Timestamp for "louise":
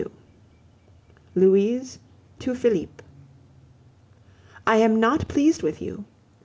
1.35-1.99